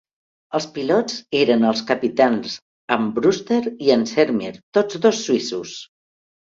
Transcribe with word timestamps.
Els 0.59 0.65
pilots 0.77 1.19
eren 1.41 1.67
els 1.73 1.83
capitans 1.91 2.57
Armbruster 2.97 3.63
i 3.69 3.95
Ansermier, 4.01 4.53
tots 4.81 5.03
dos 5.07 5.27
suïssos. 5.29 5.81